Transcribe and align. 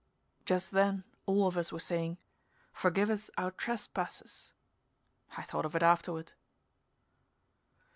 Just 0.47 0.71
then 0.71 1.03
all 1.27 1.45
of 1.45 1.55
us 1.57 1.71
were 1.71 1.79
saying, 1.79 2.17
"Forgive 2.73 3.11
us 3.11 3.29
our 3.37 3.51
trespasses" 3.51 4.51
I 5.37 5.43
thought 5.43 5.63
of 5.63 5.75
it 5.75 5.83
afterward. 5.83 6.33